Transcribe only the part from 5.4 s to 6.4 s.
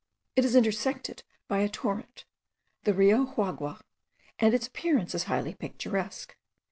picturesque.